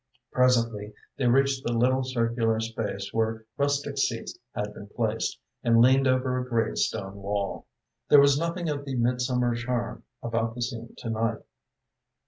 Presently 0.31 0.95
they 1.15 1.27
reached 1.27 1.63
the 1.63 1.73
little 1.73 2.03
circular 2.03 2.59
space 2.59 3.13
where 3.13 3.45
rustic 3.55 3.99
seats 3.99 4.35
had 4.55 4.73
been 4.73 4.87
placed, 4.87 5.37
and 5.63 5.79
leaned 5.79 6.07
over 6.07 6.39
a 6.39 6.49
grey 6.49 6.73
stone 6.73 7.17
wall. 7.17 7.67
There 8.09 8.19
was 8.19 8.39
nothing 8.39 8.67
of 8.67 8.83
the 8.83 8.95
midsummer 8.95 9.53
charm 9.53 10.01
about 10.23 10.55
the 10.55 10.63
scene 10.63 10.95
to 10.97 11.09
night. 11.11 11.43